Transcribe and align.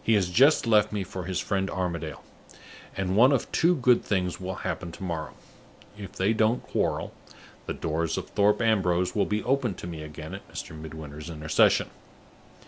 He 0.00 0.14
has 0.14 0.28
just 0.28 0.64
left 0.64 0.92
me 0.92 1.02
for 1.02 1.24
his 1.24 1.40
friend 1.40 1.68
Armadale; 1.68 2.22
and 2.96 3.16
one 3.16 3.32
of 3.32 3.50
two 3.50 3.74
good 3.74 4.04
things 4.04 4.40
will 4.40 4.54
happen 4.62 4.92
to 4.92 5.02
morrow. 5.02 5.34
If 5.98 6.12
they 6.12 6.32
don't 6.32 6.62
quarrel, 6.62 7.12
the 7.66 7.74
doors 7.74 8.16
of 8.16 8.28
Thorpe 8.30 8.62
Ambrose 8.62 9.16
will 9.16 9.26
be 9.26 9.42
opened 9.42 9.76
to 9.78 9.88
me 9.88 10.02
again 10.04 10.34
at 10.36 10.48
Mr. 10.48 10.78
Midwinter's 10.80 11.28
intercession. 11.28 11.90